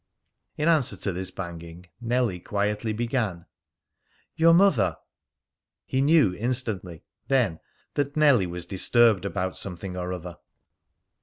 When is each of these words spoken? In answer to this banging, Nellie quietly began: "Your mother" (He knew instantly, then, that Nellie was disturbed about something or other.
In 0.57 0.67
answer 0.67 0.97
to 0.97 1.11
this 1.13 1.29
banging, 1.29 1.85
Nellie 2.01 2.39
quietly 2.39 2.91
began: 2.91 3.45
"Your 4.35 4.51
mother" 4.51 4.97
(He 5.85 6.01
knew 6.01 6.33
instantly, 6.33 7.03
then, 7.27 7.59
that 7.93 8.17
Nellie 8.17 8.47
was 8.47 8.65
disturbed 8.65 9.25
about 9.25 9.55
something 9.57 9.95
or 9.95 10.11
other. 10.11 10.37